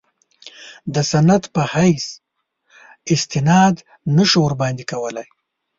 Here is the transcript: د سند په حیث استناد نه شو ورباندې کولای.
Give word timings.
د 0.93 0.95
سند 1.11 1.43
په 1.53 1.61
حیث 1.73 2.05
استناد 3.13 3.75
نه 4.15 4.23
شو 4.29 4.39
ورباندې 4.43 4.83
کولای. 4.91 5.27